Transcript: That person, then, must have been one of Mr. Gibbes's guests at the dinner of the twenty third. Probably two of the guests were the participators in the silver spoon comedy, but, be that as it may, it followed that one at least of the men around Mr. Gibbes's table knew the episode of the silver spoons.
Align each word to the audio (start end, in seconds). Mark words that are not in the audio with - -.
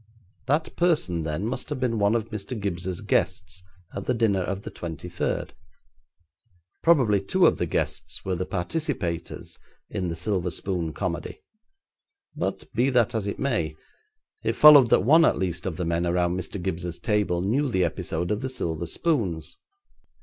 That 0.47 0.75
person, 0.75 1.21
then, 1.21 1.45
must 1.45 1.69
have 1.69 1.79
been 1.79 1.99
one 1.99 2.15
of 2.15 2.29
Mr. 2.31 2.59
Gibbes's 2.59 3.01
guests 3.01 3.61
at 3.93 4.07
the 4.07 4.15
dinner 4.15 4.41
of 4.41 4.63
the 4.63 4.71
twenty 4.71 5.07
third. 5.07 5.53
Probably 6.81 7.21
two 7.21 7.45
of 7.45 7.59
the 7.59 7.67
guests 7.67 8.25
were 8.25 8.33
the 8.35 8.47
participators 8.47 9.59
in 9.91 10.07
the 10.07 10.15
silver 10.15 10.49
spoon 10.49 10.91
comedy, 10.91 11.43
but, 12.35 12.65
be 12.73 12.89
that 12.89 13.13
as 13.13 13.27
it 13.27 13.37
may, 13.37 13.75
it 14.43 14.55
followed 14.55 14.89
that 14.89 15.01
one 15.03 15.23
at 15.23 15.37
least 15.37 15.67
of 15.67 15.77
the 15.77 15.85
men 15.85 16.07
around 16.07 16.35
Mr. 16.35 16.59
Gibbes's 16.59 16.97
table 16.97 17.41
knew 17.41 17.69
the 17.69 17.83
episode 17.83 18.31
of 18.31 18.41
the 18.41 18.49
silver 18.49 18.87
spoons. 18.87 19.59